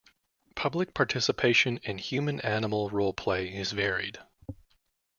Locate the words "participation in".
0.95-1.99